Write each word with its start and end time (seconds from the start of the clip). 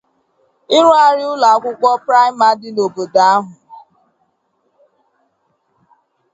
ịrụgharị 0.77 1.23
ụlọ 1.31 1.47
akwụkwọ 1.55 1.89
Praịma 2.05 2.47
dị 2.59 2.69
n'obodo 2.73 3.21
ahụ 3.31 3.51